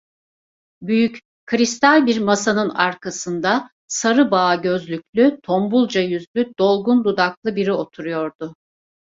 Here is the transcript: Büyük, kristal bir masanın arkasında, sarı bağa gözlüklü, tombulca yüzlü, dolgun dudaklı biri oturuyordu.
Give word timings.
Büyük, 0.81 1.19
kristal 1.45 2.05
bir 2.05 2.19
masanın 2.19 2.69
arkasında, 2.69 3.71
sarı 3.87 4.31
bağa 4.31 4.55
gözlüklü, 4.55 5.39
tombulca 5.43 6.01
yüzlü, 6.01 6.51
dolgun 6.59 7.03
dudaklı 7.03 7.55
biri 7.55 7.71
oturuyordu. 7.73 8.55